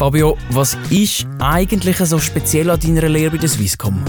Fabio, 0.00 0.34
was 0.48 0.78
ist 0.88 1.26
eigentlich 1.40 1.98
so 1.98 2.18
speziell 2.18 2.70
an 2.70 2.80
deiner 2.80 3.06
Lehre 3.06 3.32
bei 3.32 3.36
der 3.36 3.50
Swisscom? 3.50 4.02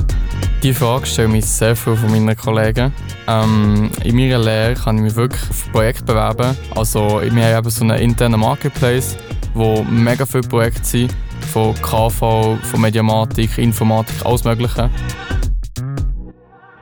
Die 0.64 0.74
Frage 0.74 1.06
stellen 1.06 1.34
mich 1.34 1.46
sehr 1.46 1.76
viele 1.76 1.98
von 1.98 2.10
meinen 2.10 2.34
Kollegen. 2.34 2.94
Ähm, 3.28 3.92
in 4.02 4.16
meiner 4.16 4.40
Lehre 4.40 4.76
kann 4.76 4.96
ich 4.96 5.04
mich 5.04 5.16
wirklich 5.18 5.50
auf 5.50 5.70
Projekte 5.74 6.06
bewerben. 6.06 6.56
Also, 6.74 7.22
wir 7.22 7.56
haben 7.58 7.70
so 7.70 7.84
einen 7.84 7.98
internen 7.98 8.40
Marketplace, 8.40 9.18
wo 9.54 9.84
mega 9.84 10.26
viele 10.26 10.48
Projekte 10.48 10.86
sind. 10.86 11.14
Von 11.52 11.76
KV, 11.82 12.58
von 12.62 12.80
Mediamatik, 12.80 13.58
Informatik, 13.58 14.16
alles 14.26 14.46
Mögliche. 14.46 14.90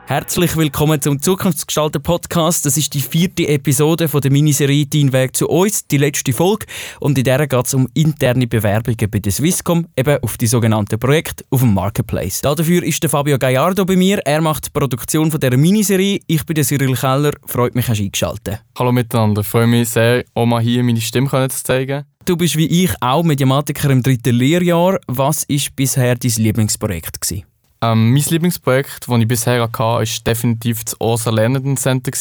Herzlich 0.10 0.58
willkommen 0.58 1.00
zum 1.00 1.22
Zukunftsgestalter 1.22 2.00
Podcast. 2.00 2.66
Das 2.66 2.78
ist 2.78 2.96
die 2.96 3.00
vierte 3.00 3.48
Episode 3.48 4.08
von 4.08 4.22
der 4.22 4.32
Miniserie 4.32 4.88
Dein 4.88 5.14
Weg 5.14 5.36
zu 5.36 5.48
uns, 5.48 5.86
die 5.86 6.00
letzte 6.00 6.34
Folge. 6.34 6.66
Und 7.00 7.16
in 7.20 7.24
der 7.24 7.46
geht 7.46 7.66
es 7.68 7.76
um 7.76 7.88
interne 7.94 8.48
Bewerbungen 8.48 9.08
bei 9.12 9.20
der 9.20 9.32
Swisscom, 9.32 9.86
eben 9.96 10.18
auf 10.24 10.36
die 10.38 10.48
sogenannten 10.48 10.98
Projekte 10.98 11.46
auf 11.52 11.60
dem 11.60 11.76
Marketplace. 11.76 12.42
Dafür 12.42 12.82
ist 12.82 13.04
der 13.04 13.12
Fabio 13.12 13.38
Gallardo 13.38 13.86
bei 13.86 13.96
mir. 13.96 14.18
Er 14.26 14.42
macht 14.42 14.66
die 14.66 14.70
Produktion 14.72 15.30
von 15.30 15.40
dieser 15.40 15.56
Miniserie. 15.58 16.22
Ich 16.26 16.44
bin 16.44 16.56
der 16.56 16.64
Cyril 16.64 16.96
Keller. 16.96 17.34
Freut 17.46 17.76
mich, 17.76 17.88
hast 17.88 18.00
du 18.00 18.04
eingeschaltet. 18.06 18.64
Hallo 18.80 18.92
miteinander. 18.92 19.44
Freue 19.44 19.68
mich 19.68 19.90
sehr, 19.90 20.26
auch 20.34 20.48
mal 20.48 20.60
hier 20.60 20.84
meine 20.84 21.02
Stimme 21.02 21.30
zu 21.30 21.64
zeigen. 21.64 22.06
Du 22.26 22.36
bist 22.36 22.58
wie 22.58 22.66
ich 22.66 22.96
auch 23.00 23.22
Mediamatiker 23.22 23.92
im 23.92 24.02
dritten 24.02 24.34
Lehrjahr. 24.34 25.00
Was 25.06 25.48
war 25.48 25.58
bisher 25.76 26.16
dein 26.16 26.32
Lieblingsprojekt? 26.32 27.22
Gewesen? 27.22 27.46
Ähm, 27.82 28.12
mein 28.12 28.24
Lieblingsprojekt, 28.24 29.08
das 29.08 29.20
ich 29.20 29.28
bisher 29.28 29.62
hatte, 29.62 29.80
war 29.80 30.04
definitiv 30.04 30.84
das 30.84 31.00
OSA 31.00 31.32
Lernenden 31.32 31.78
Center, 31.78 32.12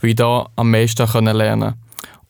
weil 0.00 0.10
ich 0.10 0.16
da 0.16 0.48
am 0.56 0.70
meisten 0.70 1.24
lernen 1.24 1.60
konnte. 1.60 1.78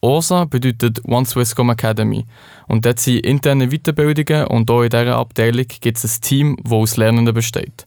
OSA 0.02 0.44
bedeutet 0.44 1.04
One 1.04 1.26
Swisscom 1.26 1.70
Academy. 1.70 2.24
Und 2.68 2.86
dort 2.86 3.00
sind 3.00 3.26
interne 3.26 3.68
Weiterbildungen 3.68 4.46
und 4.46 4.70
auch 4.70 4.82
in 4.82 4.88
dieser 4.88 5.16
Abteilung 5.16 5.66
gibt 5.80 5.98
es 5.98 6.04
ein 6.04 6.20
Team, 6.22 6.56
das 6.62 6.72
aus 6.72 6.96
Lernenden 6.96 7.34
besteht. 7.34 7.86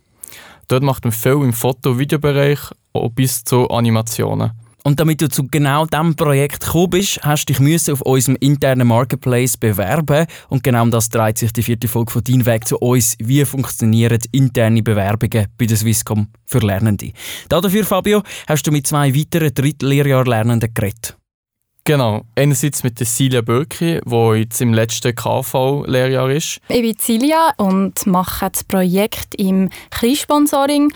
Dort 0.68 0.84
macht 0.84 1.06
man 1.06 1.12
viel 1.12 1.32
im 1.32 1.54
Foto- 1.54 1.92
und 1.92 2.00
Videobereich, 2.00 2.60
auch 2.94 3.10
bis 3.10 3.44
zu 3.44 3.70
Animationen. 3.70 4.52
Und 4.86 5.00
damit 5.00 5.22
du 5.22 5.30
zu 5.30 5.48
genau 5.48 5.86
diesem 5.86 6.14
Projekt 6.16 6.60
gekommen 6.60 6.90
bist, 6.90 7.24
hast 7.24 7.46
du 7.46 7.54
dich 7.54 7.90
auf 7.90 8.02
unserem 8.02 8.36
internen 8.42 8.86
Marketplace 8.86 9.56
bewerben. 9.56 10.26
Und 10.50 10.62
genau 10.62 10.84
um 10.84 10.92
das 10.92 11.08
dreht 11.08 11.38
sich 11.38 11.54
die 11.54 11.64
vierte 11.64 11.88
Folge 11.88 12.12
von 12.12 12.24
«Dein 12.24 12.46
Weg 12.46 12.68
zu 12.68 12.78
uns». 12.80 13.16
Wie 13.20 13.46
funktionieren 13.46 14.20
interne 14.34 14.84
Bewerbungen 14.84 15.48
bei 15.58 15.66
der 15.68 15.78
Swisscom 15.78 16.28
für 16.46 16.60
Lernende? 16.60 17.14
Dafür, 17.48 17.86
Fabio, 17.86 18.24
hast 18.46 18.68
du 18.68 18.72
mit 18.72 18.86
zwei 18.86 19.16
weiteren 19.16 19.54
Drittlehrjahr-Lernenden 19.54 20.74
geredet. 20.74 21.16
Genau. 21.86 22.24
Einerseits 22.36 22.84
mit 22.84 23.00
der 23.00 23.08
Silja 23.08 23.42
Bürki, 23.42 24.02
die 24.06 24.40
jetzt 24.40 24.60
im 24.60 24.74
letzten 24.74 25.16
KV-Lehrjahr 25.16 26.30
ist. 26.30 26.60
Ich 26.68 26.82
bin 26.82 26.96
Silja 26.98 27.54
und 27.56 28.06
mache 28.06 28.50
das 28.52 28.66
Projekt 28.66 29.36
im 29.36 29.70
Kleinsponsoring 29.92 30.92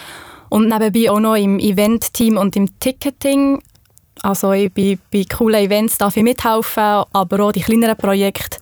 und 0.49 0.67
nebenbei 0.67 1.09
auch 1.09 1.19
noch 1.19 1.35
im 1.35 1.59
Event-Team 1.59 2.38
und 2.38 2.58
im 2.58 2.80
Ticketing. 2.80 3.61
Also 4.23 4.51
ich 4.53 4.73
bei, 4.73 4.97
bei 5.11 5.23
coolen 5.25 5.63
Events 5.63 5.97
darf 5.97 6.17
ich 6.17 6.23
mithelfen, 6.23 7.03
aber 7.13 7.39
auch 7.39 7.51
die 7.51 7.61
kleineren 7.61 7.97
Projekte, 7.97 8.57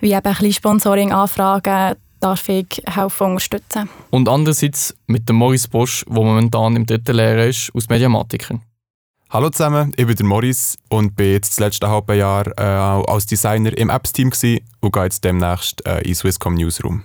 wie 0.00 0.12
eben 0.12 0.26
ein 0.26 0.52
Sponsoring-Anfragen, 0.52 1.96
darf 2.20 2.48
ich 2.48 2.82
helfen 2.86 3.28
unterstützen. 3.28 3.88
Und 4.10 4.28
andererseits 4.28 4.94
mit 5.06 5.28
dem 5.28 5.36
Morris 5.36 5.68
Bosch, 5.68 6.04
der 6.06 6.14
momentan 6.14 6.76
im 6.76 6.86
dritten 6.86 7.16
Lehrer 7.16 7.46
ist, 7.46 7.70
aus 7.74 7.88
Mediamatiker. 7.88 8.60
Hallo 9.30 9.50
zusammen, 9.50 9.92
ich 9.96 10.06
bin 10.06 10.16
der 10.16 10.24
Morris 10.24 10.78
und 10.88 11.14
bin 11.14 11.32
jetzt 11.32 11.50
das 11.50 11.60
letzte 11.60 11.88
halbe 11.88 12.14
Jahr 12.16 12.46
äh, 12.56 12.62
als 12.62 13.26
Designer 13.26 13.76
im 13.76 13.90
Apps-Team 13.90 14.32
und 14.80 14.92
gehe 14.92 15.04
jetzt 15.04 15.22
demnächst 15.22 15.84
äh, 15.86 16.00
in 16.00 16.14
Swisscom 16.14 16.54
Newsroom. 16.54 17.04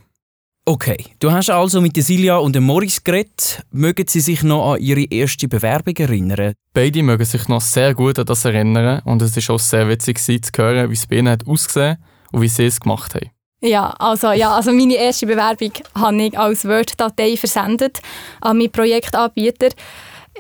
Okay, 0.66 1.08
du 1.20 1.30
hast 1.30 1.50
also 1.50 1.82
mit 1.82 2.02
Silja 2.02 2.38
und 2.38 2.56
dem 2.56 2.64
Morris 2.64 3.04
geredet. 3.04 3.64
Mögen 3.72 4.06
sie 4.08 4.22
sich 4.22 4.44
noch 4.44 4.76
an 4.76 4.80
ihre 4.80 5.04
erste 5.04 5.50
Bewerbung 5.50 5.98
erinnern? 5.98 6.54
Beide 6.74 7.04
mögen 7.04 7.26
sich 7.26 7.50
noch 7.50 7.60
sehr 7.60 7.94
gut 7.94 8.18
an 8.18 8.26
das 8.26 8.46
erinnern 8.46 9.02
und 9.04 9.22
es 9.22 9.36
war 9.36 9.56
auch 9.56 9.60
sehr 9.60 9.90
witzig 9.90 10.20
zu 10.20 10.52
hören, 10.56 10.90
wie 10.90 10.94
es 10.94 11.06
bei 11.06 11.18
ihnen 11.18 11.28
hat 11.28 11.46
ausgesehen 11.46 11.98
und 12.32 12.42
wie 12.42 12.48
sie 12.48 12.68
es 12.68 12.80
gemacht 12.80 13.14
haben. 13.14 13.30
Ja, 13.60 13.90
also, 14.00 14.32
ja, 14.32 14.56
also 14.56 14.72
meine 14.72 14.96
erste 14.96 15.26
Bewerbung 15.26 15.72
habe 15.96 16.24
ich 16.24 16.40
als 16.40 16.64
Word-Datei 16.66 17.36
versendet 17.36 18.02
an 18.40 18.58
meinen 18.58 18.72
Projektanbieter. 18.72 19.68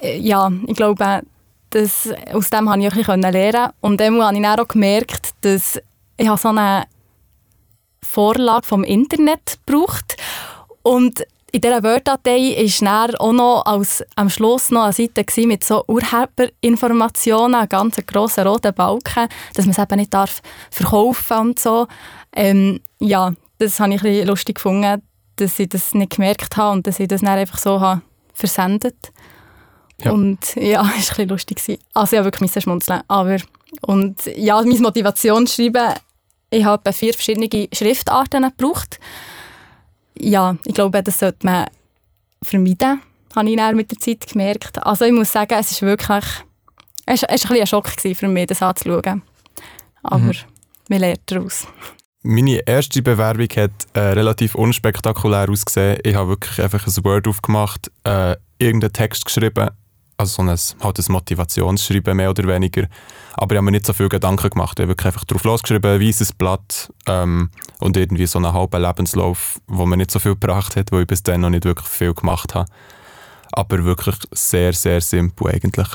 Äh, 0.02 0.20
ja, 0.20 0.50
ich 0.68 0.76
glaube, 0.76 1.22
das, 1.70 2.10
aus 2.32 2.50
dem 2.50 2.66
konnte 2.66 2.88
ich 2.88 2.94
ein 2.94 3.20
bisschen 3.20 3.22
lernen. 3.22 3.72
Und 3.82 4.00
dann 4.00 4.22
habe 4.22 4.38
ich 4.38 4.46
auch 4.46 4.68
gemerkt, 4.70 5.32
dass 5.42 5.82
ich 6.18 6.30
so 6.38 6.50
eine 6.50 6.86
Vorlage 8.14 8.66
vom 8.66 8.84
Internet 8.84 9.60
braucht. 9.66 10.18
Und 10.82 11.24
in 11.52 11.62
dieser 11.62 11.84
Word-Datei 11.84 12.56
war 12.82 13.22
auch 13.22 13.32
noch 13.32 13.66
als, 13.66 14.04
am 14.16 14.30
Schluss 14.30 14.72
noch 14.72 14.84
eine 14.84 14.94
Seite 14.94 15.26
mit 15.48 15.64
so 15.64 15.84
Urheberinformationen, 15.88 17.56
einen 17.56 17.70
ganz 17.70 17.96
grossen 18.08 18.48
roten 18.48 18.74
Balken, 18.74 19.28
dass 19.54 19.66
man 19.66 19.72
es 19.72 19.78
eben 19.78 20.00
nicht 20.00 20.14
darf 20.14 20.42
verkaufen 20.72 21.38
und 21.38 21.60
so. 21.60 21.88
Ähm, 22.36 22.80
ja, 23.00 23.34
das 23.60 23.80
habe 23.80 23.94
ich 23.94 24.04
ein 24.04 24.28
lustig 24.28 24.56
gefunden, 24.56 25.02
dass 25.36 25.60
ich 25.60 25.70
das 25.70 25.94
nicht 25.94 26.16
gemerkt 26.16 26.58
habe 26.58 26.78
und 26.78 26.88
dass 26.88 27.00
ich 27.00 27.08
das 27.08 27.22
dann 27.22 27.38
einfach 27.38 27.60
so 27.60 27.80
habe 27.80 28.02
versendet 28.34 29.12
ja. 30.04 30.12
Und 30.12 30.56
ja, 30.56 30.82
es 31.00 31.12
war 31.12 31.20
ein 31.20 31.28
bisschen 31.28 31.30
lustig. 31.30 31.80
Also 31.94 32.14
ich 32.14 32.20
habe 32.20 32.26
wirklich 32.26 32.52
schmunzeln. 32.64 33.02
Aber, 33.08 33.38
und 33.82 34.26
ja, 34.36 34.62
meine 34.62 34.80
Motivationsschreiben 34.80 35.94
ich 36.54 36.66
habe 36.66 36.94
vier 36.94 37.14
verschiedene 37.14 37.50
Schriftarten 37.74 38.44
gebraucht. 38.44 39.00
Ja, 40.18 40.56
ich 40.66 40.74
glaube, 40.74 41.02
das 41.02 41.20
sollte 41.20 41.46
man 41.46 41.66
vermeiden, 42.42 43.02
habe 43.36 43.50
ich 43.50 43.76
mit 43.76 43.92
der 43.92 44.00
Zeit 44.00 44.28
gemerkt. 44.28 44.84
Also 44.86 45.06
ich 45.06 45.12
muss 45.12 45.32
sagen, 45.32 45.56
es 45.60 45.72
ist 45.72 45.82
wirklich 45.82 46.26
es 47.06 47.22
war 47.24 47.30
ein, 47.30 47.40
ein, 47.52 47.62
ein 47.62 47.68
Schock 47.68 47.90
für 47.90 48.28
mich, 48.28 48.48
das 48.48 48.62
anzuschauen. 48.62 49.24
Aber 50.04 50.20
mhm. 50.20 50.34
man 50.90 51.00
lernt 51.00 51.22
daraus. 51.26 51.68
Meine 52.22 52.66
erste 52.66 53.02
Bewerbung 53.02 53.48
hat 53.58 53.72
äh, 53.94 54.00
relativ 54.00 54.56
unspektakulär 54.56 55.50
ausgesehen. 55.50 56.00
Ich 56.04 56.16
habe 56.16 56.30
wirklich 56.30 56.62
einfach 56.62 56.88
ein 56.88 57.04
Word 57.04 57.28
aufgemacht, 57.28 57.92
äh, 58.06 58.38
irgendeinen 58.60 58.94
Text 58.94 59.26
geschrieben 59.26 59.70
also 60.18 60.44
so 60.44 60.50
ein, 60.50 60.84
halt 60.84 61.00
ein 61.00 61.12
Motivationsschreiben 61.12 62.18
mehr 62.18 62.30
oder 62.30 62.48
weniger. 62.48 62.88
Aber 63.36 63.56
ich 63.56 63.58
habe 63.58 63.66
mir 63.66 63.72
nicht 63.72 63.86
so 63.86 63.94
viel 63.94 64.10
Gedanken 64.10 64.50
gemacht. 64.50 64.80
Ich 64.80 64.84
habe 64.84 64.90
wirklich 64.90 65.08
einfach 65.08 65.26
drauf 65.26 65.44
losgeschrieben, 65.44 65.92
ein 65.92 66.02
weißes 66.02 66.34
Blatt 66.34 66.92
ähm, 67.08 67.50
und 67.80 67.98
irgendwie 67.98 68.26
so 68.28 68.40
einen 68.40 68.54
halben 68.54 68.82
Lebenslauf, 68.82 69.60
wo 69.68 69.86
mir 69.86 69.98
nicht 69.98 70.12
so 70.12 70.20
viel 70.20 70.34
gebracht 70.34 70.76
hat, 70.76 70.92
wo 70.92 71.00
ich 71.00 71.08
bis 71.08 71.24
dann 71.24 71.42
noch 71.42 71.50
nicht 71.50 71.66
wirklich 71.66 71.88
viel 71.88 72.14
gemacht 72.14 72.56
habe. 72.56 72.70
Aber 73.52 73.84
wirklich 73.84 74.16
sehr, 74.32 74.74
sehr 74.74 75.02
simpel 75.02 75.50
eigentlich. 75.50 75.88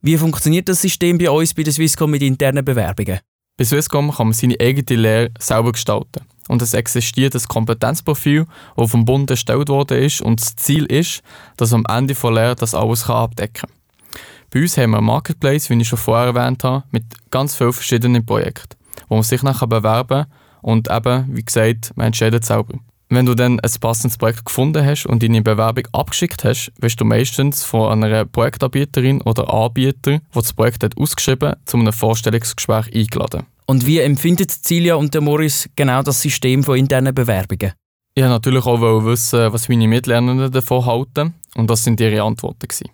Wie 0.00 0.18
funktioniert 0.18 0.68
das 0.68 0.82
System 0.82 1.18
bei 1.18 1.30
uns 1.30 1.54
bei 1.54 1.62
der 1.62 1.72
Swisscom 1.72 2.10
mit 2.10 2.22
internen 2.22 2.64
Bewerbungen? 2.64 3.20
Bei 3.56 3.64
Swisscom 3.64 4.10
kann 4.12 4.28
man 4.28 4.34
seine 4.34 4.56
eigene 4.60 5.00
Lehre 5.00 5.30
selber 5.38 5.72
gestalten. 5.72 6.26
Und 6.48 6.60
es 6.62 6.74
existiert 6.74 7.34
ein 7.34 7.42
Kompetenzprofil, 7.48 8.46
das 8.76 8.90
vom 8.90 9.04
Bund 9.04 9.30
erstellt 9.30 9.68
worden 9.68 9.98
ist 9.98 10.20
und 10.20 10.40
das 10.40 10.56
Ziel 10.56 10.84
ist, 10.84 11.22
dass 11.56 11.72
am 11.72 11.84
Ende 11.88 12.14
der 12.14 12.30
Lehre 12.32 12.54
das 12.54 12.74
alles 12.74 13.08
abdecken 13.08 13.68
kann. 13.68 13.70
Bei 14.50 14.60
uns 14.60 14.76
haben 14.76 14.90
wir 14.90 14.98
einen 14.98 15.06
Marketplace, 15.06 15.68
wie 15.70 15.80
ich 15.80 15.88
schon 15.88 15.98
vorher 15.98 16.34
erwähnt 16.34 16.62
habe, 16.62 16.84
mit 16.90 17.04
ganz 17.30 17.56
vielen 17.56 17.72
verschiedenen 17.72 18.24
Projekten, 18.24 18.76
wo 19.08 19.16
man 19.16 19.24
sich 19.24 19.42
nachher 19.42 19.66
bewerben 19.66 20.24
kann 20.24 20.32
und 20.60 20.90
eben, 20.90 21.26
wie 21.34 21.44
gesagt, 21.44 21.92
man 21.96 22.06
entscheidet 22.06 22.44
selber. 22.44 22.78
Wenn 23.10 23.26
du 23.26 23.34
dann 23.34 23.60
ein 23.60 23.70
passendes 23.80 24.16
Projekt 24.16 24.44
gefunden 24.44 24.84
hast 24.84 25.06
und 25.06 25.22
deine 25.22 25.42
Bewerbung 25.42 25.86
abgeschickt 25.92 26.44
hast, 26.44 26.72
wirst 26.80 27.00
du 27.00 27.04
meistens 27.04 27.62
von 27.62 28.02
einer 28.02 28.24
Projektanbieterin 28.24 29.20
oder 29.22 29.52
Anbieter, 29.52 30.12
der 30.12 30.20
das 30.32 30.52
Projekt 30.52 30.82
hat 30.82 30.96
ausgeschrieben 30.96 31.50
hat, 31.50 31.58
zu 31.66 31.76
einem 31.76 31.92
Vorstellungsgespräch 31.92 32.94
eingeladen. 32.94 33.46
Und 33.66 33.86
wie 33.86 34.00
empfindet 34.00 34.50
Cilia 34.50 34.94
und 34.96 35.14
der 35.14 35.20
Morris 35.20 35.68
genau 35.74 36.02
das 36.02 36.20
System 36.20 36.62
von 36.62 36.76
internen 36.76 37.14
Bewerbungen? 37.14 37.72
Ich 38.14 38.22
wollte 38.22 38.34
natürlich 38.34 38.66
auch 38.66 39.04
wissen, 39.04 39.52
was 39.52 39.68
meine 39.68 39.88
Mitlernenden 39.88 40.52
davon 40.52 40.86
halten. 40.86 41.34
Und 41.54 41.70
das 41.70 41.82
sind 41.82 42.00
ihre 42.00 42.22
Antworten. 42.22 42.68
Gewesen. 42.68 42.90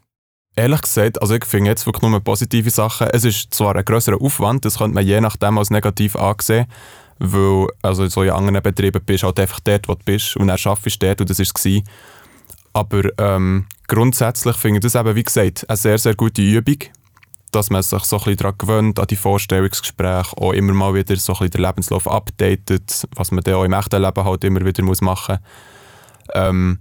Ehrlich 0.57 0.83
gesagt, 0.83 1.21
also 1.21 1.35
ich 1.35 1.45
finde 1.45 1.71
jetzt 1.71 1.87
wirklich 1.87 2.09
nur 2.09 2.21
positive 2.21 2.71
Sachen. 2.71 3.09
Es 3.09 3.25
ist 3.25 3.53
zwar 3.55 3.77
ein 3.77 3.85
größerer 3.85 4.21
Aufwand, 4.21 4.65
das 4.65 4.79
könnte 4.79 4.95
man 4.95 5.07
je 5.07 5.21
nachdem 5.21 5.59
als 5.59 5.71
negativ 5.71 6.17
ansehen, 6.17 6.67
weil 7.19 7.69
also 7.83 8.07
so 8.09 8.23
in 8.23 8.31
anderen 8.31 8.63
Betrieben 8.63 9.01
bist 9.05 9.23
du 9.23 9.29
halt 9.29 9.41
einfach 9.41 9.61
dort, 9.61 9.89
wo 9.89 9.95
du 9.95 10.05
bist 10.05 10.37
und 10.37 10.49
dann 10.49 10.59
arbeitest 10.63 11.03
du 11.03 11.07
dort 11.07 11.21
und 11.21 11.31
das 11.31 11.39
war 11.39 11.47
es. 11.55 11.83
Aber 12.73 13.03
ähm, 13.19 13.67
grundsätzlich 13.87 14.57
finde 14.57 14.79
ich 14.79 14.83
das 14.83 14.95
eben, 14.95 15.15
wie 15.15 15.23
gesagt, 15.23 15.69
eine 15.69 15.77
sehr, 15.77 15.99
sehr 15.99 16.15
gute 16.15 16.43
Übung, 16.43 16.79
dass 17.51 17.71
man 17.71 17.83
sich 17.83 18.05
so 18.05 18.21
ein 18.21 18.37
daran 18.37 18.59
gewöhnt, 18.59 18.99
an 18.99 19.07
die 19.07 19.17
Vorstellungsgespräche, 19.17 20.37
auch 20.37 20.53
immer 20.53 20.73
mal 20.73 20.95
wieder 20.95 21.17
so 21.17 21.35
ein 21.35 21.51
den 21.51 21.63
Lebenslauf 21.63 22.07
updatet, 22.07 23.07
was 23.15 23.31
man 23.31 23.43
dann 23.43 23.55
auch 23.55 23.65
im 23.65 23.73
echten 23.73 24.01
Leben 24.01 24.25
halt 24.25 24.45
immer 24.45 24.65
wieder 24.65 24.83
muss 24.83 25.01
machen 25.01 25.39
muss. 25.39 26.35
Ähm, 26.35 26.79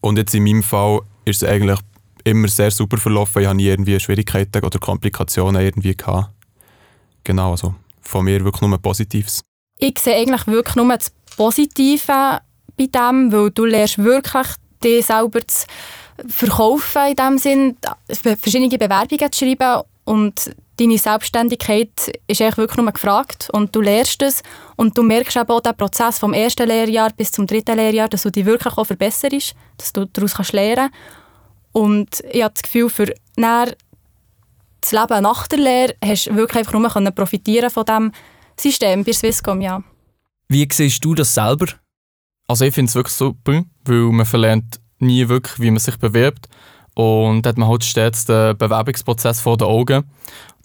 und 0.00 0.18
jetzt 0.18 0.34
in 0.34 0.44
meinem 0.44 0.62
Fall 0.62 1.00
ist 1.24 1.42
es 1.42 1.48
eigentlich 1.48 1.78
immer 2.24 2.48
sehr 2.48 2.70
super 2.70 2.98
verlaufen. 2.98 3.42
Ich 3.42 3.48
habe 3.48 3.56
nie 3.56 3.66
irgendwie 3.66 3.98
Schwierigkeiten 3.98 4.64
oder 4.64 4.78
Komplikationen 4.78 5.62
irgendwie 5.62 5.96
gehabt. 5.96 6.30
Genau, 7.24 7.52
also 7.52 7.74
von 8.00 8.24
mir 8.24 8.44
wirklich 8.44 8.62
nur 8.62 8.78
Positives. 8.78 9.42
Ich 9.78 9.98
sehe 9.98 10.16
eigentlich 10.16 10.46
wirklich 10.46 10.76
nur 10.76 10.96
das 10.96 11.12
Positive 11.36 12.40
bei 12.76 12.86
dem, 12.86 13.32
weil 13.32 13.50
du 13.50 13.64
lernst 13.64 13.98
wirklich, 13.98 14.46
dich 14.82 15.06
selber 15.06 15.46
zu 15.46 15.66
verkaufen 16.26 17.06
in 17.08 17.16
dem 17.16 17.38
Sinn, 17.38 17.76
verschiedene 18.08 18.78
Bewerbungen 18.78 19.32
zu 19.32 19.44
schreiben 19.44 19.82
und 20.04 20.50
deine 20.76 20.98
Selbstständigkeit 20.98 21.90
ist 22.26 22.40
eigentlich 22.40 22.56
wirklich 22.56 22.76
nur 22.76 22.92
gefragt 22.92 23.48
und 23.52 23.74
du 23.74 23.80
lernst 23.80 24.22
es 24.22 24.42
und 24.76 24.96
du 24.96 25.02
merkst 25.02 25.36
eben 25.36 25.50
auch 25.50 25.60
den 25.60 25.76
Prozess 25.76 26.18
vom 26.18 26.32
ersten 26.32 26.68
Lehrjahr 26.68 27.10
bis 27.10 27.32
zum 27.32 27.46
dritten 27.46 27.76
Lehrjahr, 27.76 28.08
dass 28.08 28.22
du 28.22 28.30
dich 28.30 28.46
wirklich 28.46 28.76
auch 28.76 28.84
verbesserst, 28.84 29.54
dass 29.76 29.92
du 29.92 30.06
daraus 30.06 30.34
kannst 30.34 30.52
lernen 30.52 30.90
und 31.72 32.22
ich 32.30 32.42
habe 32.42 32.54
das 32.54 32.62
Gefühl, 32.62 32.88
für 32.90 33.14
das 33.36 34.92
Leben 34.92 35.22
nach 35.22 35.46
der 35.48 35.58
Lehre 35.58 35.94
hast 36.04 36.26
du 36.26 36.36
wirklich 36.36 36.58
einfach 36.58 37.00
nur 37.00 37.10
profitieren 37.10 37.70
von 37.70 37.84
diesem 37.84 38.12
System 38.58 39.04
bei 39.04 39.12
Swisscom, 39.12 39.60
ja. 39.60 39.82
Wie 40.48 40.66
siehst 40.70 41.04
du 41.04 41.14
das 41.14 41.34
selber? 41.34 41.66
Also 42.46 42.64
ich 42.64 42.74
finde 42.74 42.88
es 42.88 42.94
wirklich 42.94 43.14
super, 43.14 43.64
weil 43.84 43.96
man 43.96 44.24
verlernt 44.24 44.80
nie 45.00 45.28
wirklich, 45.28 45.60
wie 45.60 45.70
man 45.70 45.80
sich 45.80 45.96
bewirbt 45.96 46.48
und 46.94 47.46
hat 47.46 47.58
man 47.58 47.68
halt 47.68 47.84
stets 47.84 48.24
den 48.24 48.56
Bewerbungsprozess 48.56 49.40
vor 49.40 49.56
den 49.56 49.68
Augen, 49.68 50.04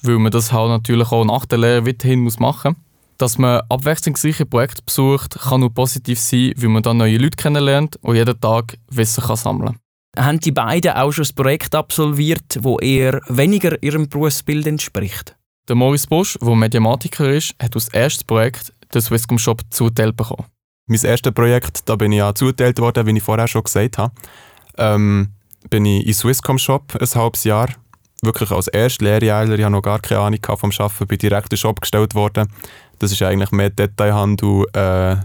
weil 0.02 0.18
man 0.18 0.32
das 0.32 0.52
halt 0.52 0.70
natürlich 0.70 1.12
auch 1.12 1.26
nach 1.26 1.46
der 1.46 1.60
Lehre 1.60 1.86
weiterhin 1.86 2.22
muss 2.22 2.40
machen 2.40 2.74
muss. 2.74 3.18
Dass 3.18 3.38
man 3.38 3.62
abwechslungsreiche 3.70 4.46
Projekte 4.46 4.82
besucht, 4.84 5.38
kann 5.40 5.60
nur 5.60 5.74
positiv 5.74 6.20
sein, 6.20 6.54
weil 6.58 6.70
man 6.70 6.84
dann 6.84 6.98
neue 6.98 7.18
Leute 7.18 7.38
kennenlernt 7.38 7.98
und 8.02 8.16
jeden 8.16 8.40
Tag 8.42 8.78
Wissen 8.90 9.24
kann 9.24 9.36
sammeln 9.36 9.78
Haben 10.18 10.40
die 10.40 10.52
beiden 10.52 10.92
auch 10.94 11.12
schon 11.12 11.26
ein 11.26 11.36
Projekt 11.36 11.76
absolviert, 11.76 12.60
wo 12.62 12.80
eher 12.80 13.22
weniger 13.28 13.82
ihrem 13.84 14.10
Berufsbild 14.10 14.66
entspricht? 14.66 15.36
Der 15.70 15.76
Maurice 15.76 16.08
Bosch, 16.08 16.38
der 16.42 16.56
Mediamatiker 16.56 17.30
ist, 17.30 17.56
hat 17.62 17.76
als 17.76 17.88
erstes 17.90 18.24
Projekt 18.24 18.74
den 18.94 19.02
Swisscom 19.02 19.38
Shop 19.38 19.62
zugeteilt 19.70 20.18
bekommen. 20.18 20.46
Mein 20.86 21.02
erstes 21.02 21.34
Projekt, 21.34 21.88
da 21.88 21.96
bin 21.96 22.12
ich 22.12 22.18
ja 22.18 22.36
zugeteilt 22.36 22.78
worden, 22.80 23.06
wie 23.08 23.18
ich 23.18 23.24
vorher 23.24 23.48
schon 23.48 23.64
gesagt 23.64 23.98
habe. 23.98 24.14
Ähm, 24.78 25.30
bin 25.70 25.86
ich 25.86 26.06
in 26.06 26.14
Swisscom 26.14 26.58
Shop 26.58 26.94
ein 27.00 27.08
halbes 27.16 27.46
Jahr. 27.46 27.70
Wirklich 28.22 28.52
als 28.52 28.68
erster 28.68 29.06
Lehrjähler, 29.06 29.58
ich 29.58 29.64
hatte 29.64 29.72
noch 29.72 29.82
gar 29.82 30.00
keine 30.00 30.22
Ahnung 30.22 30.40
vom 30.58 30.72
Arbeiten, 30.78 31.08
bin 31.08 31.18
direkt 31.18 31.46
in 31.46 31.50
den 31.56 31.58
Shop 31.58 31.80
gestellt 31.80 32.16
worden. 32.16 32.50
Das 33.00 33.14
ist 33.14 33.22
eigentlich 33.22 33.52
mehr 33.52 33.70
Detailhandel 33.70 34.66
äh, 34.74 35.16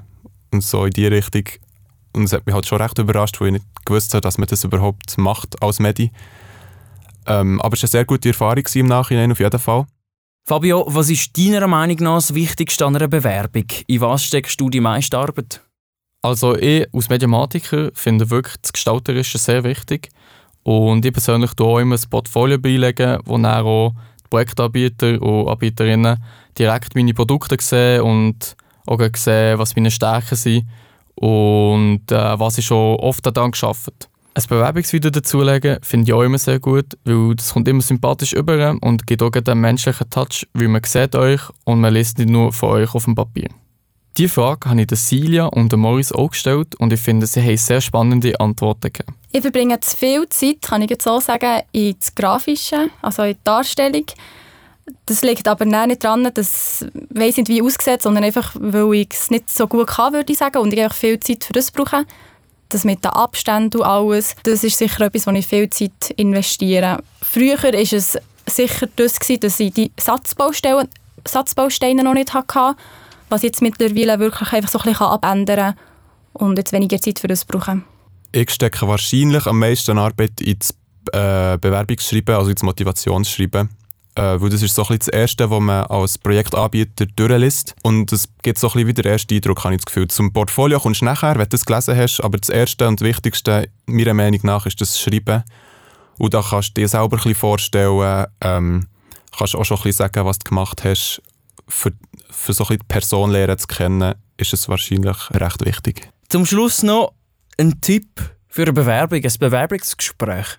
und 0.52 0.62
so 0.62 0.84
in 0.84 0.93
die 0.93 1.06
Richtung. 1.06 1.44
Und 2.12 2.25
es 2.25 2.32
hat 2.32 2.46
mich 2.46 2.54
halt 2.54 2.66
schon 2.66 2.81
recht 2.81 2.99
überrascht, 2.99 3.40
weil 3.40 3.49
ich 3.49 3.52
nicht 3.54 3.84
gewusst 3.84 4.14
habe, 4.14 4.20
dass 4.20 4.38
man 4.38 4.46
das 4.46 4.62
überhaupt 4.62 5.19
macht 5.19 5.61
als 5.61 5.81
Medi. 5.81 6.12
Ähm, 7.26 7.61
aber 7.61 7.75
es 7.75 7.82
war 7.82 7.87
eine 7.87 7.90
sehr 7.90 8.04
gute 8.04 8.28
Erfahrung 8.28 8.64
im 8.75 8.87
Nachhinein 8.87 9.32
auf 9.32 9.40
jeden 9.40 9.58
Fall. 9.58 9.87
Fabio, 10.48 10.86
was 10.88 11.10
ist 11.10 11.36
deiner 11.36 11.66
Meinung 11.66 11.98
nach 11.98 12.14
das 12.14 12.32
Wichtigste 12.32 12.86
an 12.86 12.96
einer 12.96 13.06
Bewerbung? 13.06 13.66
In 13.86 14.00
was 14.00 14.24
steckst 14.24 14.58
du 14.58 14.70
die 14.70 14.80
meiste 14.80 15.18
Arbeit? 15.18 15.60
Also 16.22 16.56
ich 16.56 16.88
als 16.90 17.10
Mediamatiker 17.10 17.90
finde 17.92 18.30
wirklich 18.30 18.56
das 18.62 18.72
Gestalterische 18.72 19.36
sehr 19.36 19.62
wichtig. 19.62 20.08
Und 20.62 21.04
ich 21.04 21.12
persönlich 21.12 21.52
tue 21.52 21.66
auch 21.66 21.78
immer 21.80 21.96
ein 21.96 22.08
Portfolio 22.08 22.56
beilegen, 22.56 23.18
wo 23.26 23.36
dann 23.36 23.44
auch 23.62 23.92
die 24.24 24.28
Projektanbieter 24.30 25.20
und 25.20 25.50
Anbieterinnen 25.50 26.24
direkt 26.58 26.94
meine 26.94 27.12
Produkte 27.12 27.58
sehen 27.60 28.00
und 28.00 28.56
auch 28.86 29.00
sehen, 29.16 29.58
was 29.58 29.76
meine 29.76 29.90
Stärken 29.90 30.36
sind 30.36 30.66
und 31.16 32.10
äh, 32.10 32.40
was 32.40 32.56
ich 32.56 32.64
schon 32.64 32.96
oft 32.96 33.26
daran 33.26 33.50
geschafft 33.50 33.88
habe. 33.88 34.17
Ein 34.38 34.44
Bewerbungsvideo 34.49 35.11
dazulegen 35.11 35.79
finde 35.82 36.06
ich 36.06 36.12
auch 36.12 36.23
immer 36.23 36.38
sehr 36.38 36.61
gut, 36.61 36.96
weil 37.05 37.35
das 37.35 37.52
kommt 37.52 37.67
immer 37.67 37.81
sympathisch 37.81 38.35
über 38.35 38.76
und 38.82 39.05
gibt 39.05 39.20
auch 39.20 39.32
einen 39.32 39.61
menschlichen 39.61 40.08
Touch, 40.11 40.46
weil 40.55 40.69
man 40.69 40.81
sieht 40.85 41.17
euch 41.17 41.40
und 41.64 41.81
man 41.81 41.93
liest 41.93 42.19
nicht 42.19 42.31
nur 42.31 42.52
von 42.52 42.70
euch 42.70 42.94
auf 42.94 43.06
dem 43.06 43.17
Papier. 43.17 43.49
Diese 44.17 44.29
Frage 44.29 44.70
habe 44.70 44.82
ich 44.82 44.88
Silja 44.93 45.46
und 45.46 45.76
Morris 45.76 46.12
auch 46.12 46.31
gestellt 46.31 46.76
und 46.76 46.93
ich 46.93 47.00
finde, 47.00 47.26
sie 47.26 47.43
haben 47.43 47.56
sehr 47.56 47.81
spannende 47.81 48.38
Antworten 48.38 48.93
gegeben. 48.93 49.17
Ich 49.32 49.43
verbringe 49.43 49.81
zu 49.81 49.96
viel 49.96 50.29
Zeit, 50.29 50.62
kann 50.62 50.82
ich 50.82 50.90
jetzt 50.90 51.02
so 51.02 51.19
sagen, 51.19 51.62
ins 51.73 52.14
Grafische, 52.14 52.90
also 53.02 53.25
in 53.25 53.32
die 53.32 53.40
Darstellung. 53.43 54.06
Das 55.06 55.23
liegt 55.23 55.49
aber 55.49 55.64
nicht 55.64 56.05
daran, 56.05 56.31
dass 56.32 56.87
ich 57.12 57.37
nicht 57.37 57.49
wie 57.49 57.61
aussieht, 57.61 58.02
sondern 58.02 58.23
einfach, 58.23 58.55
weil 58.61 58.94
ich 58.94 59.08
es 59.11 59.32
nicht 59.32 59.50
so 59.50 59.67
gut 59.67 59.88
kann, 59.88 60.12
würde 60.12 60.32
ich 60.32 60.38
sagen, 60.38 60.58
und 60.58 60.73
ich 60.73 60.81
einfach 60.81 60.96
viel 60.96 61.19
Zeit 61.19 61.43
für 61.43 61.52
das 61.52 61.73
brauche 61.73 62.06
das 62.68 62.84
mit 62.84 63.04
den 63.04 63.10
Abständen 63.10 63.78
und 63.78 63.86
alles, 63.86 64.36
das 64.42 64.64
ist 64.64 64.78
sicher 64.78 65.06
etwas, 65.06 65.26
wo 65.26 65.30
ich 65.32 65.46
viel 65.46 65.68
Zeit 65.70 66.10
investiere. 66.16 66.98
Früher 67.22 67.62
war 67.62 67.74
es 67.74 68.18
sicher 68.46 68.88
das, 68.96 69.18
gewesen, 69.18 69.40
dass 69.40 69.60
ich 69.60 69.72
die 69.72 69.92
Satzbausteine, 69.98 70.88
Satzbausteine 71.26 72.02
noch 72.02 72.14
nicht 72.14 72.34
hatte, 72.34 72.76
was 73.28 73.42
ich 73.42 73.48
jetzt 73.48 73.62
mittlerweile 73.62 74.18
wirklich 74.18 74.52
einfach 74.52 74.70
so 74.70 74.78
ein 74.78 74.90
bisschen 74.92 75.06
abändern 75.06 75.74
kann 75.74 75.74
und 76.32 76.56
jetzt 76.56 76.72
weniger 76.72 77.00
Zeit 77.00 77.18
für 77.18 77.28
das 77.28 77.44
brauche. 77.44 77.82
Ich 78.32 78.50
stecke 78.50 78.86
wahrscheinlich 78.86 79.46
am 79.46 79.58
meisten 79.58 79.98
Arbeit 79.98 80.40
ins 80.40 80.70
äh, 81.12 81.56
Bewerbungsschreiben, 81.58 82.34
also 82.34 82.50
ins 82.50 82.62
Motivationsschreiben 82.62 83.70
äh, 84.18 84.40
weil 84.40 84.50
das 84.50 84.62
ist 84.62 84.74
so 84.74 84.84
ein 84.84 84.98
das 84.98 85.06
Erste, 85.06 85.48
was 85.48 85.60
man 85.60 85.86
als 85.86 86.18
Projektanbieter 86.18 87.06
durchliest. 87.06 87.76
Und 87.82 88.12
es 88.12 88.28
gibt 88.42 88.58
so 88.58 88.66
ein 88.66 88.72
bisschen 88.72 88.88
wie 88.88 88.94
der 88.94 89.04
erste 89.12 89.34
Eindruck, 89.34 89.62
habe 89.62 89.74
ich 89.74 89.80
das 89.80 89.86
Gefühl. 89.86 90.08
Zum 90.08 90.32
Portfolio 90.32 90.80
kommst 90.80 91.02
du 91.02 91.04
nachher, 91.04 91.38
wenn 91.38 91.48
du 91.48 91.54
es 91.54 91.64
gelesen 91.64 91.96
hast, 91.96 92.20
aber 92.20 92.36
das 92.36 92.48
Erste 92.48 92.88
und 92.88 93.00
Wichtigste, 93.00 93.68
meiner 93.86 94.14
Meinung 94.14 94.40
nach, 94.42 94.66
ist 94.66 94.80
das 94.80 95.00
Schreiben. 95.00 95.44
Und 96.18 96.34
da 96.34 96.42
kannst 96.42 96.70
du 96.70 96.80
dir 96.80 96.88
selber 96.88 97.24
ein 97.24 97.34
vorstellen, 97.34 98.26
ähm, 98.40 98.88
kannst 99.36 99.54
auch 99.54 99.64
schon 99.64 99.78
ein 99.84 99.92
sagen, 99.92 100.24
was 100.24 100.40
du 100.40 100.48
gemacht 100.48 100.82
hast. 100.82 101.22
Für, 101.68 101.92
für 102.30 102.54
so 102.54 102.64
ein 102.64 102.78
die 102.78 102.86
Person 102.88 103.30
lernen 103.30 103.58
zu 103.58 103.68
kennen, 103.68 104.14
ist 104.36 104.52
es 104.52 104.68
wahrscheinlich 104.68 105.30
recht 105.30 105.64
wichtig. 105.64 106.10
Zum 106.28 106.44
Schluss 106.44 106.82
noch 106.82 107.12
ein 107.56 107.80
Tipp 107.80 108.08
für 108.48 108.62
eine 108.62 108.72
Bewerbung, 108.72 109.22
ein 109.22 109.32
Bewerbungsgespräch 109.38 110.58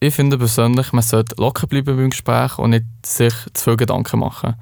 ich 0.00 0.14
finde 0.14 0.38
persönlich, 0.38 0.92
man 0.92 1.02
sollte 1.02 1.34
locker 1.36 1.66
bleiben 1.66 1.96
beim 1.96 2.10
Gespräch 2.10 2.58
und 2.58 2.70
nicht 2.70 2.86
sich 3.04 3.34
zu 3.52 3.64
viel 3.64 3.76
Gedanken 3.76 4.20
machen. 4.20 4.54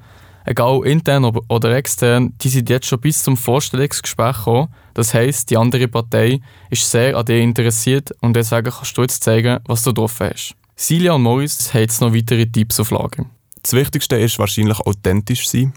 Egal 0.45 0.85
intern 0.85 1.25
oder 1.25 1.75
extern, 1.75 2.33
die 2.41 2.49
sind 2.49 2.69
jetzt 2.69 2.87
schon 2.87 2.99
bis 2.99 3.23
zum 3.23 3.37
Vorstellungsgespräch 3.37 4.37
gekommen. 4.37 4.67
Das 4.93 5.13
heisst, 5.13 5.49
die 5.49 5.57
andere 5.57 5.87
Partei 5.87 6.41
ist 6.69 6.89
sehr 6.89 7.15
an 7.15 7.25
dir 7.25 7.39
interessiert 7.39 8.11
und 8.19 8.35
deswegen 8.35 8.71
kannst 8.71 8.97
du 8.97 9.01
jetzt 9.01 9.23
zeigen, 9.23 9.59
was 9.65 9.83
du 9.83 9.93
drauf 9.93 10.19
hast. 10.19 10.55
Silja 10.75 11.13
und 11.13 11.21
Morris 11.21 11.73
haben 11.73 11.81
jetzt 11.81 12.01
noch 12.01 12.13
weitere 12.13 12.45
Tipps 12.45 12.79
auf 12.79 12.91
Lager. 12.91 13.25
Das 13.61 13.73
Wichtigste 13.73 14.17
ist 14.17 14.39
wahrscheinlich 14.39 14.79
authentisch 14.79 15.47
sein. 15.47 15.73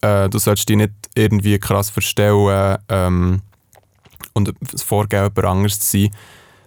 Äh, 0.00 0.28
du 0.28 0.38
solltest 0.38 0.68
dich 0.68 0.76
nicht 0.76 0.92
irgendwie 1.14 1.58
krass 1.58 1.90
verstellen 1.90 2.76
ähm, 2.88 3.42
und 4.34 4.52
vorgeben, 4.76 5.24
jemand 5.24 5.44
anderes 5.44 5.80
zu 5.80 5.98
sein 5.98 6.10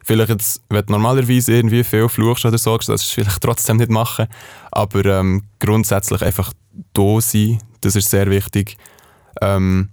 vielleicht 0.10 0.30
jetzt, 0.30 0.62
wenn 0.70 0.84
du 0.84 0.92
normalerweise 0.94 1.54
irgendwie 1.54 1.84
viel 1.84 2.10
fluchst 2.10 2.44
oder 2.44 2.58
so, 2.58 2.75
das 2.75 2.89
ist 2.89 3.12
vielleicht 3.12 3.42
trotzdem 3.42 3.78
nicht 3.78 3.92
machen. 3.92 4.25
Aber 4.72 5.06
ähm, 5.06 5.44
grundsätzlich 5.60 6.24
einfach 6.24 6.51
da 6.94 7.22
sein, 7.22 7.60
das 7.82 7.96
ist 7.96 8.10
sehr 8.10 8.28
wichtig. 8.32 8.75
Ähm, 9.39 9.89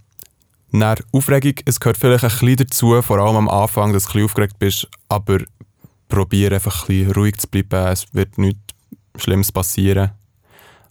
nach 0.71 0.97
Aufregung, 1.13 1.53
es 1.67 1.79
gehört 1.79 1.99
vielleicht 1.99 2.25
ein 2.25 2.31
bisschen 2.31 2.57
dazu, 2.57 3.03
vor 3.03 3.19
allem 3.19 3.37
am 3.37 3.49
Anfang, 3.51 3.93
dass 3.93 4.05
du 4.05 4.09
ein 4.09 4.13
bisschen 4.13 4.25
aufgeregt 4.25 4.59
bist, 4.59 4.89
aber 5.11 5.41
probiere 6.09 6.55
einfach 6.55 6.85
ein 6.85 6.87
bisschen 6.87 7.13
ruhig 7.13 7.37
zu 7.37 7.49
bleiben, 7.49 7.87
es 7.89 8.07
wird 8.15 8.39
nichts 8.39 8.61
Schlimmes 9.17 9.53
passieren. 9.53 10.13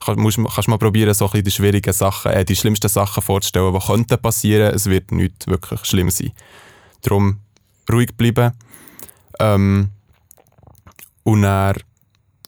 Kann, 0.06 0.18
kannst 0.18 0.68
mal 0.68 0.78
probieren, 0.78 1.16
so 1.16 1.26
ein 1.26 1.32
bisschen 1.32 1.46
die 1.46 1.52
schwierigen 1.52 1.94
Sachen, 1.94 2.32
äh, 2.32 2.46
die 2.46 2.56
schlimmsten 2.56 2.90
Sachen 2.90 3.24
vorzustellen, 3.24 3.74
die 3.74 3.88
könnten 3.88 4.22
passieren, 4.22 4.72
es 4.76 4.86
wird 4.86 5.12
nicht 5.12 5.48
wirklich 5.48 5.84
schlimm 5.84 6.12
sein. 6.12 6.32
Darum 7.02 7.40
ruhig 7.92 8.16
bleiben 8.16 8.54
ähm, 9.40 9.90
und 11.24 11.42
dann 11.42 11.76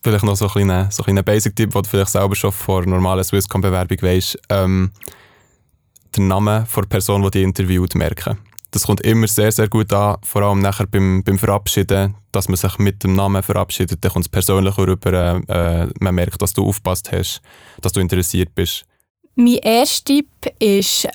vielleicht 0.04 0.24
noch 0.24 0.36
so 0.36 0.46
ein 0.46 0.52
kleiner, 0.52 0.92
so 0.92 1.04
ein 1.04 1.16
Basic-Tipp, 1.24 1.72
den 1.72 1.82
du 1.82 1.90
vielleicht 1.90 2.12
selber 2.12 2.36
schon 2.36 2.52
vor 2.52 2.86
normalen 2.86 3.24
Swisscom-Bewerbung 3.24 4.02
weißt, 4.02 4.38
ähm, 4.50 4.92
den 6.16 6.28
Namen 6.28 6.66
der 6.76 6.82
Person, 6.84 7.24
die 7.24 7.32
dich 7.32 7.44
interviewt, 7.44 7.96
merken. 7.96 8.38
Das 8.72 8.84
kommt 8.84 9.02
immer 9.02 9.28
sehr, 9.28 9.52
sehr 9.52 9.70
gut 9.70 9.92
an, 9.94 10.18
vor 10.24 10.42
allem 10.44 10.60
nachher 10.60 10.88
beim, 10.88 11.24
beim 11.24 11.38
Verabschieden, 11.38 12.16
dass 12.32 12.50
man 12.50 12.58
sich 12.58 12.78
mit 12.80 13.04
dem 13.04 13.14
Namen 13.14 13.42
verabschiedet, 13.42 14.04
dann 14.04 14.12
kommt 14.12 14.26
es 14.26 14.30
persönlicher 14.30 14.86
rüber, 14.86 15.42
äh, 15.48 15.88
man 16.00 16.16
merkt, 16.16 16.42
dass 16.42 16.54
du 16.54 16.66
aufgepasst 16.68 17.12
hast, 17.12 17.42
dass 17.82 17.94
du 17.94 18.00
interessiert 18.00 18.54
bist. 18.54 18.86
Mein 19.36 19.56
erster 19.56 20.06
Tipp 20.06 20.28
ist, 20.60 21.08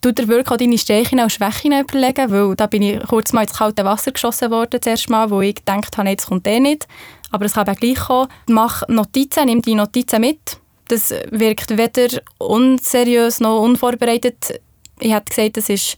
du 0.00 0.12
dir 0.12 0.28
wirklich 0.28 0.50
auch 0.50 0.56
deine 0.56 0.78
Stärken 0.78 1.20
und 1.20 1.32
Schwächen 1.32 1.78
überlegen, 1.78 2.30
weil 2.30 2.56
da 2.56 2.66
bin 2.66 2.82
ich 2.82 3.02
kurz 3.06 3.32
mal 3.32 3.42
ins 3.42 3.54
kalte 3.54 3.84
Wasser 3.84 4.12
geschossen 4.12 4.50
worden, 4.50 4.80
zuerst 4.80 5.10
mal, 5.10 5.30
wo 5.30 5.40
ich 5.40 5.56
gedacht 5.56 5.96
habe, 5.98 6.08
jetzt 6.08 6.26
kommt 6.26 6.46
der 6.46 6.60
nicht. 6.60 6.86
Aber 7.30 7.44
es 7.44 7.54
kann 7.54 7.68
auch 7.68 7.76
gleich 7.76 7.98
kommen. 7.98 8.28
Mach 8.48 8.82
Notizen, 8.88 9.46
nimm 9.46 9.62
die 9.62 9.74
Notizen 9.74 10.20
mit. 10.20 10.58
Das 10.88 11.14
wirkt 11.30 11.76
weder 11.76 12.20
unseriös 12.38 13.40
noch 13.40 13.62
unvorbereitet. 13.62 14.60
Ich 15.00 15.12
hätte 15.12 15.34
gesagt, 15.34 15.56
das 15.56 15.68
ist, 15.68 15.96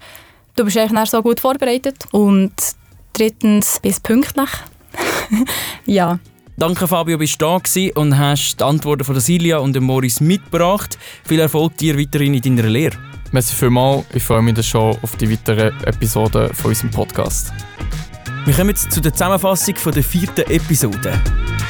du 0.55 0.65
bist 0.65 0.77
eigentlich 0.77 1.11
so 1.11 1.23
gut 1.23 1.41
vorbereitet. 1.41 1.97
Und 2.13 2.53
drittens, 3.13 3.81
bist 3.81 4.03
pünktlich. 4.05 4.51
ja. 5.87 6.19
Danke 6.57 6.87
Fabio, 6.87 7.19
bist 7.19 7.43
du 7.43 7.47
da 7.47 7.59
gewesen 7.59 7.91
und 7.97 8.17
hast 8.17 8.61
die 8.61 8.65
Antworten 8.65 9.03
von 9.03 9.15
der 9.17 9.23
Silja 9.23 9.59
und 9.59 9.75
dem 9.75 9.83
Moris 9.83 10.21
mitgebracht. 10.21 10.97
Viel 11.25 11.41
Erfolg 11.41 11.77
dir 11.79 11.99
weiterhin 11.99 12.35
in 12.35 12.43
deiner 12.43 12.69
Lehre. 12.69 12.97
Merci 13.33 13.57
vielmals. 13.57 14.05
Ich 14.15 14.23
freue 14.23 14.41
mich 14.41 14.65
schon 14.65 14.97
auf 15.03 15.17
die 15.17 15.29
weiteren 15.33 15.75
Episoden 15.83 16.55
von 16.55 16.71
unserem 16.71 16.93
Podcast. 16.93 17.53
Wir 18.45 18.55
kommen 18.55 18.69
jetzt 18.69 18.93
zu 18.93 19.01
der 19.01 19.13
Zusammenfassung 19.13 19.75
der 19.93 20.05
vierten 20.05 20.49
Episode. 20.49 21.21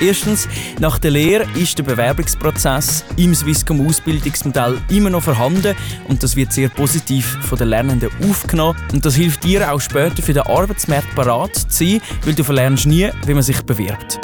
Erstens, 0.02 0.48
nach 0.80 0.98
der 0.98 1.12
Lehre 1.12 1.46
ist 1.54 1.78
der 1.78 1.84
Bewerbungsprozess 1.84 3.04
im 3.16 3.34
Swisscom 3.34 3.86
Ausbildungsmodell 3.86 4.78
immer 4.90 5.08
noch 5.08 5.22
vorhanden 5.22 5.74
und 6.08 6.22
das 6.22 6.36
wird 6.36 6.52
sehr 6.52 6.68
positiv 6.68 7.38
von 7.40 7.56
den 7.56 7.68
Lernenden 7.68 8.10
aufgenommen. 8.28 8.78
Und 8.92 9.06
das 9.06 9.14
hilft 9.14 9.44
dir 9.44 9.72
auch 9.72 9.80
später 9.80 10.22
für 10.22 10.34
den 10.34 10.42
Arbeitsmarkt 10.42 11.14
parat 11.14 11.54
zu 11.54 11.66
sein, 11.70 12.00
weil 12.24 12.34
du 12.34 12.44
verlernst 12.44 12.84
nie, 12.84 13.08
wie 13.24 13.34
man 13.34 13.42
sich 13.42 13.62
bewirbt. 13.62 14.20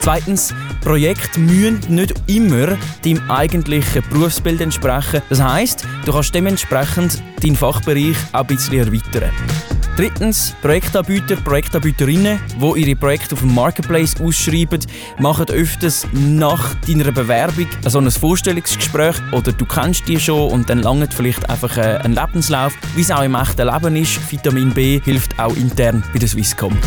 Zweitens, 0.00 0.54
Projekte 0.80 1.38
müssen 1.40 1.80
nicht 1.88 2.14
immer 2.26 2.78
deinem 3.04 3.30
eigentlichen 3.30 4.02
Berufsbild 4.10 4.60
entsprechen. 4.60 5.22
Das 5.28 5.42
heisst, 5.42 5.86
du 6.06 6.12
kannst 6.12 6.34
dementsprechend 6.34 7.22
deinen 7.42 7.56
Fachbereich 7.56 8.16
auch 8.32 8.40
ein 8.40 8.46
bisschen 8.46 8.78
erweitern. 8.78 9.30
Drittens, 9.96 10.54
Projektanbieter, 10.62 11.36
Projektanbieterinnen, 11.36 12.40
die 12.58 12.80
ihre 12.80 12.96
Projekte 12.96 13.34
auf 13.34 13.40
dem 13.40 13.54
Marketplace 13.54 14.18
ausschreiben, 14.18 14.80
machen 15.18 15.50
öfters 15.50 16.06
nach 16.12 16.74
deiner 16.86 17.12
Bewerbung 17.12 17.66
so 17.86 17.98
ein 17.98 18.10
Vorstellungsgespräch 18.10 19.16
oder 19.32 19.52
du 19.52 19.66
kennst 19.66 20.08
die 20.08 20.18
schon 20.18 20.50
und 20.50 20.70
dann 20.70 20.78
langt 20.78 21.12
vielleicht 21.12 21.50
einfach 21.50 21.76
äh, 21.76 21.98
ein 22.02 22.14
Lebenslauf. 22.14 22.72
Wie 22.96 23.02
es 23.02 23.10
auch 23.10 23.22
im 23.22 23.34
echten 23.34 23.66
Leben 23.66 23.96
ist, 23.96 24.32
Vitamin 24.32 24.72
B 24.72 25.02
hilft 25.04 25.38
auch 25.38 25.54
intern 25.54 26.02
bei 26.14 26.18
der 26.18 26.28
Swisscom. 26.28 26.78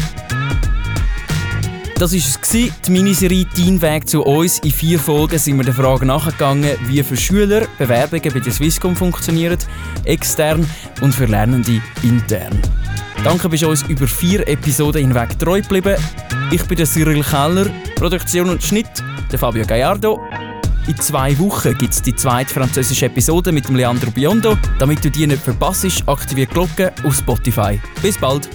Das 2.03 2.12
war 2.12 2.19
es, 2.19 2.50
die 2.86 2.91
Miniserie 2.91 3.48
«Dein 3.55 3.81
Weg 3.81 4.10
zu 4.10 4.24
uns». 4.24 4.60
In 4.60 4.72
vier 4.72 5.00
Folgen 5.00 5.39
sind 5.39 5.55
wir 5.55 5.63
der 5.63 5.74
Frage 5.74 6.05
nachgegangen, 6.05 6.75
wie 6.86 7.01
für 7.01 7.15
Schüler 7.15 7.65
Bewerbungen 7.77 8.33
bei 8.33 8.41
der 8.41 8.51
Swisscom 8.51 8.93
funktionieren, 8.93 9.57
extern 10.03 10.69
und 11.00 11.15
für 11.15 11.27
Lernende 11.27 11.81
intern. 12.01 12.60
Danke, 13.24 13.48
bist 13.48 13.63
du 13.63 13.69
uns 13.69 13.83
über 13.83 14.05
vier 14.05 14.45
Episoden 14.50 15.01
hinweg 15.01 15.39
treu 15.39 15.62
geblieben. 15.62 15.95
Ich 16.51 16.65
bin 16.65 16.75
der 16.75 16.88
Cyril 16.88 17.24
Keller, 17.24 17.67
Produktion 17.95 18.50
und 18.50 18.62
Schnitt, 18.62 19.01
der 19.31 19.39
Fabio 19.39 19.65
Gallardo. 19.65 20.19
In 20.88 20.98
zwei 20.98 21.39
Wochen 21.39 21.77
gibt 21.77 21.93
es 21.93 22.01
die 22.01 22.13
zweite 22.13 22.53
französische 22.53 23.05
Episode 23.05 23.53
mit 23.53 23.69
dem 23.69 23.77
Leandro 23.77 24.12
Biondo. 24.12 24.57
Damit 24.77 25.05
du 25.05 25.10
die 25.10 25.25
nicht 25.25 25.41
verpasst, 25.41 25.86
aktiviere 26.05 26.48
die 26.48 26.53
Glocke 26.53 26.91
auf 27.05 27.15
Spotify. 27.15 27.79
Bis 28.01 28.17
bald! 28.17 28.50